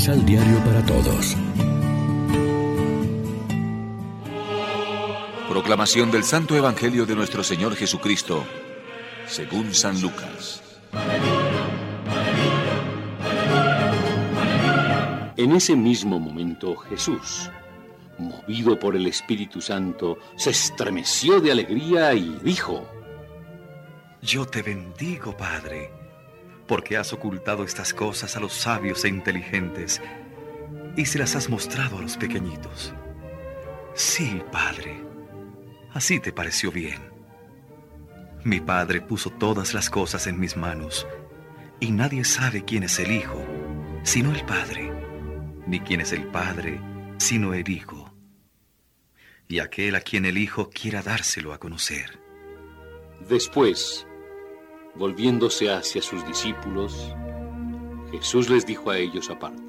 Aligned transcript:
Misal 0.00 0.24
Diario 0.24 0.64
para 0.64 0.82
Todos. 0.86 1.36
Proclamación 5.46 6.10
del 6.10 6.24
Santo 6.24 6.56
Evangelio 6.56 7.04
de 7.04 7.14
nuestro 7.14 7.44
Señor 7.44 7.76
Jesucristo, 7.76 8.42
según 9.26 9.74
San 9.74 10.00
Lucas. 10.00 10.62
En 15.36 15.52
ese 15.52 15.76
mismo 15.76 16.18
momento 16.18 16.76
Jesús, 16.76 17.50
movido 18.16 18.78
por 18.78 18.96
el 18.96 19.06
Espíritu 19.06 19.60
Santo, 19.60 20.16
se 20.34 20.48
estremeció 20.48 21.42
de 21.42 21.52
alegría 21.52 22.14
y 22.14 22.38
dijo, 22.42 22.88
Yo 24.22 24.46
te 24.46 24.62
bendigo, 24.62 25.36
Padre, 25.36 25.92
porque 26.70 26.96
has 26.96 27.12
ocultado 27.12 27.64
estas 27.64 27.92
cosas 27.92 28.36
a 28.36 28.40
los 28.40 28.52
sabios 28.52 29.04
e 29.04 29.08
inteligentes 29.08 30.00
y 30.96 31.04
se 31.04 31.18
las 31.18 31.34
has 31.34 31.48
mostrado 31.50 31.98
a 31.98 32.00
los 32.00 32.16
pequeñitos. 32.16 32.94
Sí, 33.94 34.40
Padre, 34.52 35.02
así 35.92 36.20
te 36.20 36.32
pareció 36.32 36.70
bien. 36.70 37.10
Mi 38.44 38.60
Padre 38.60 39.00
puso 39.00 39.30
todas 39.30 39.74
las 39.74 39.90
cosas 39.90 40.28
en 40.28 40.38
mis 40.38 40.56
manos 40.56 41.08
y 41.80 41.90
nadie 41.90 42.22
sabe 42.22 42.64
quién 42.64 42.84
es 42.84 43.00
el 43.00 43.10
Hijo, 43.10 43.44
sino 44.04 44.32
el 44.32 44.44
Padre, 44.44 44.92
ni 45.66 45.80
quién 45.80 46.00
es 46.00 46.12
el 46.12 46.28
Padre, 46.28 46.80
sino 47.18 47.52
el 47.52 47.68
Hijo 47.68 48.14
y 49.48 49.58
aquel 49.58 49.96
a 49.96 50.02
quien 50.02 50.24
el 50.24 50.38
Hijo 50.38 50.70
quiera 50.70 51.02
dárselo 51.02 51.52
a 51.52 51.58
conocer. 51.58 52.20
Después, 53.28 54.06
volviéndose 54.94 55.70
hacia 55.70 56.02
sus 56.02 56.26
discípulos, 56.26 57.14
Jesús 58.10 58.50
les 58.50 58.66
dijo 58.66 58.90
a 58.90 58.98
ellos 58.98 59.30
aparte. 59.30 59.62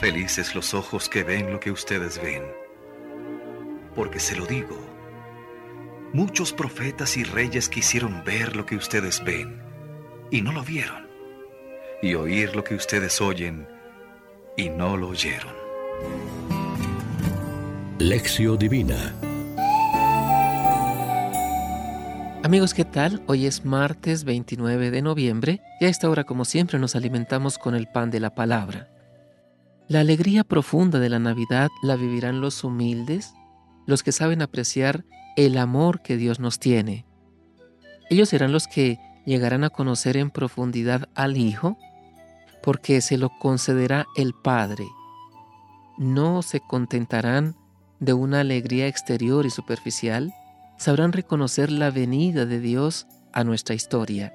Felices 0.00 0.54
los 0.54 0.74
ojos 0.74 1.08
que 1.08 1.22
ven 1.22 1.52
lo 1.52 1.60
que 1.60 1.70
ustedes 1.70 2.20
ven, 2.20 2.42
porque 3.94 4.18
se 4.18 4.36
lo 4.36 4.46
digo, 4.46 4.76
muchos 6.12 6.52
profetas 6.52 7.16
y 7.16 7.24
reyes 7.24 7.68
quisieron 7.68 8.24
ver 8.24 8.56
lo 8.56 8.66
que 8.66 8.76
ustedes 8.76 9.22
ven 9.24 9.62
y 10.30 10.40
no 10.40 10.52
lo 10.52 10.62
vieron, 10.62 11.06
y 12.02 12.14
oír 12.14 12.56
lo 12.56 12.64
que 12.64 12.74
ustedes 12.74 13.20
oyen 13.20 13.68
y 14.56 14.68
no 14.70 14.96
lo 14.96 15.08
oyeron. 15.08 15.52
Lección 17.98 18.58
Divina 18.58 19.14
Amigos, 22.44 22.74
¿qué 22.74 22.84
tal? 22.84 23.22
Hoy 23.28 23.46
es 23.46 23.64
martes 23.64 24.24
29 24.24 24.90
de 24.90 25.00
noviembre 25.00 25.60
y 25.78 25.84
a 25.84 25.88
esta 25.88 26.10
hora, 26.10 26.24
como 26.24 26.44
siempre, 26.44 26.80
nos 26.80 26.96
alimentamos 26.96 27.56
con 27.56 27.76
el 27.76 27.86
pan 27.86 28.10
de 28.10 28.18
la 28.18 28.34
palabra. 28.34 28.88
La 29.86 30.00
alegría 30.00 30.42
profunda 30.42 30.98
de 30.98 31.08
la 31.08 31.20
Navidad 31.20 31.70
la 31.84 31.94
vivirán 31.94 32.40
los 32.40 32.64
humildes, 32.64 33.32
los 33.86 34.02
que 34.02 34.10
saben 34.10 34.42
apreciar 34.42 35.04
el 35.36 35.56
amor 35.56 36.02
que 36.02 36.16
Dios 36.16 36.40
nos 36.40 36.58
tiene. 36.58 37.06
Ellos 38.10 38.30
serán 38.30 38.50
los 38.50 38.66
que 38.66 38.98
llegarán 39.24 39.62
a 39.62 39.70
conocer 39.70 40.16
en 40.16 40.30
profundidad 40.30 41.08
al 41.14 41.36
Hijo, 41.36 41.78
porque 42.60 43.02
se 43.02 43.18
lo 43.18 43.30
concederá 43.38 44.06
el 44.16 44.34
Padre. 44.34 44.88
No 45.96 46.42
se 46.42 46.58
contentarán 46.58 47.54
de 48.00 48.14
una 48.14 48.40
alegría 48.40 48.88
exterior 48.88 49.46
y 49.46 49.50
superficial, 49.50 50.34
sabrán 50.82 51.12
reconocer 51.12 51.70
la 51.70 51.92
venida 51.92 52.44
de 52.44 52.58
Dios 52.58 53.06
a 53.32 53.44
nuestra 53.44 53.74
historia. 53.76 54.34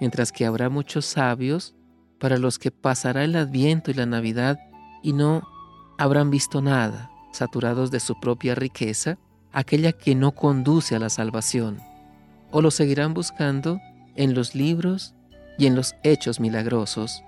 Mientras 0.00 0.32
que 0.32 0.44
habrá 0.44 0.68
muchos 0.68 1.06
sabios 1.06 1.76
para 2.18 2.38
los 2.38 2.58
que 2.58 2.72
pasará 2.72 3.22
el 3.22 3.36
adviento 3.36 3.92
y 3.92 3.94
la 3.94 4.04
Navidad 4.04 4.58
y 5.00 5.12
no 5.12 5.48
habrán 5.96 6.30
visto 6.30 6.60
nada, 6.60 7.10
saturados 7.32 7.92
de 7.92 8.00
su 8.00 8.18
propia 8.18 8.56
riqueza, 8.56 9.16
aquella 9.52 9.92
que 9.92 10.16
no 10.16 10.32
conduce 10.32 10.96
a 10.96 10.98
la 10.98 11.08
salvación, 11.08 11.78
o 12.50 12.60
lo 12.60 12.72
seguirán 12.72 13.14
buscando 13.14 13.80
en 14.16 14.34
los 14.34 14.56
libros 14.56 15.14
y 15.56 15.66
en 15.66 15.76
los 15.76 15.94
hechos 16.02 16.40
milagrosos. 16.40 17.22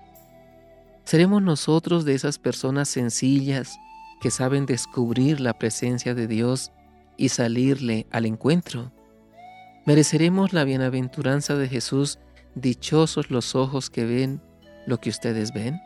¿Seremos 1.05 1.43
nosotros 1.43 2.05
de 2.05 2.15
esas 2.15 2.39
personas 2.39 2.89
sencillas, 2.89 3.79
que 4.21 4.33
saben 4.33 4.67
descubrir 4.67 5.41
la 5.41 5.57
presencia 5.59 6.15
de 6.15 6.27
Dios 6.27 6.73
y 7.21 7.29
salirle 7.29 8.07
al 8.11 8.27
encuentro. 8.27 8.93
Mereceremos 9.87 10.53
la 10.53 10.65
bienaventuranza 10.65 11.55
de 11.55 11.69
Jesús, 11.69 12.19
dichosos 12.55 13.31
los 13.31 13.55
ojos 13.55 13.91
que 13.91 14.05
ven 14.05 14.43
lo 14.87 14.99
que 14.99 15.11
ustedes 15.11 15.53
ven. 15.53 15.81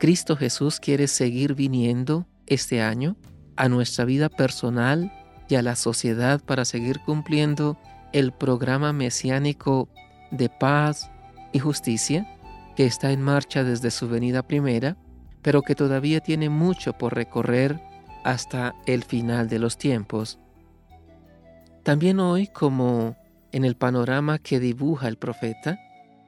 Cristo 0.00 0.36
Jesús 0.36 0.80
quiere 0.80 1.08
seguir 1.08 1.54
viniendo 1.54 2.26
este 2.46 2.80
año 2.80 3.16
a 3.56 3.68
nuestra 3.68 4.04
vida 4.04 4.28
personal 4.28 5.12
y 5.48 5.56
a 5.56 5.62
la 5.62 5.76
sociedad 5.76 6.40
para 6.40 6.64
seguir 6.64 7.00
cumpliendo 7.00 7.76
el 8.12 8.32
programa 8.32 8.92
mesiánico 8.92 9.88
de 10.30 10.48
paz 10.48 11.10
y 11.52 11.58
justicia 11.58 12.26
que 12.76 12.86
está 12.86 13.12
en 13.12 13.22
marcha 13.22 13.64
desde 13.64 13.90
su 13.90 14.08
venida 14.08 14.46
primera 14.46 14.96
pero 15.44 15.60
que 15.60 15.74
todavía 15.74 16.20
tiene 16.20 16.48
mucho 16.48 16.94
por 16.94 17.14
recorrer 17.14 17.78
hasta 18.24 18.74
el 18.86 19.04
final 19.04 19.46
de 19.46 19.58
los 19.58 19.76
tiempos. 19.76 20.38
También 21.84 22.18
hoy, 22.18 22.46
como 22.46 23.14
en 23.52 23.66
el 23.66 23.76
panorama 23.76 24.38
que 24.38 24.58
dibuja 24.58 25.06
el 25.06 25.18
profeta, 25.18 25.78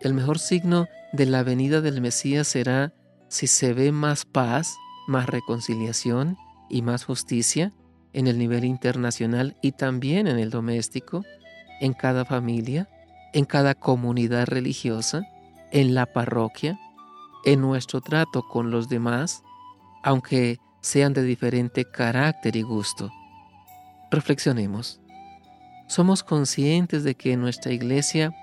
el 0.01 0.13
mejor 0.13 0.39
signo 0.39 0.87
de 1.15 1.25
la 1.25 1.43
venida 1.43 1.81
del 1.81 2.03
Mesías 2.03 2.47
será 2.47 2.93
si 3.29 3.47
se 3.47 3.73
ve 3.73 3.91
más 3.91 4.27
paz, 4.27 4.77
más 5.09 5.27
reconciliación 5.27 6.37
y 6.69 6.83
más 6.83 7.05
justicia 7.05 7.73
en 8.13 8.27
el 8.27 8.39
nivel 8.39 8.67
internacional 8.67 9.57
y 9.63 9.73
también 9.73 10.27
en 10.27 10.39
el 10.39 10.51
doméstico, 10.51 11.25
en 11.81 11.95
cada 11.95 12.27
familia, 12.27 12.91
en 13.33 13.47
cada 13.47 13.75
comunidad 13.75 14.47
religiosa, 14.47 15.23
en 15.73 15.95
la 15.95 16.05
parroquia, 16.05 16.79
en 17.47 17.63
nuestro 17.63 18.03
trato 18.03 18.43
con 18.43 18.71
los 18.71 18.91
demás, 18.91 19.43
aunque 20.03 20.59
sean 20.83 21.15
de 21.15 21.23
diferente 21.23 21.87
carácter 21.91 22.57
y 22.57 22.63
gusto. 22.63 23.11
Reflexionemos. 24.11 25.01
¿Somos 25.87 26.25
conscientes 26.25 27.05
de 27.05 27.15
que 27.15 27.33
en 27.33 27.41
nuestra 27.41 27.73
iglesia, 27.73 28.35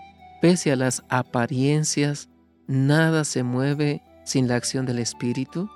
pese 0.41 0.71
a 0.71 0.75
las 0.75 1.03
apariencias, 1.09 2.29
nada 2.67 3.25
se 3.25 3.43
mueve 3.43 4.01
sin 4.25 4.47
la 4.47 4.55
acción 4.55 4.85
del 4.85 4.99
Espíritu? 4.99 5.69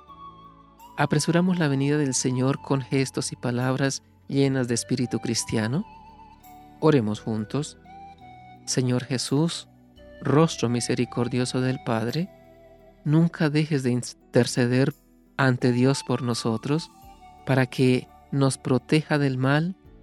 ¿Apresuramos 0.96 1.58
la 1.58 1.68
venida 1.68 1.98
del 1.98 2.14
Señor 2.14 2.60
con 2.62 2.80
gestos 2.80 3.32
y 3.32 3.36
palabras 3.36 4.02
llenas 4.28 4.66
de 4.66 4.74
espíritu 4.74 5.20
cristiano? 5.20 5.84
Oremos 6.80 7.20
juntos. 7.20 7.78
Señor 8.64 9.04
Jesús, 9.04 9.68
rostro 10.20 10.68
misericordioso 10.68 11.60
del 11.60 11.78
Padre, 11.84 12.28
nunca 13.04 13.50
dejes 13.50 13.82
de 13.82 13.90
interceder 13.90 14.94
ante 15.36 15.70
Dios 15.70 16.02
por 16.02 16.22
nosotros, 16.22 16.90
para 17.46 17.66
que 17.66 18.08
nos 18.32 18.58
proteja 18.58 19.18
del 19.18 19.38
mal 19.38 19.76